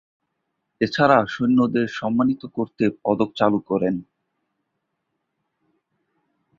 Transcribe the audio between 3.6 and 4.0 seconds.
করেন।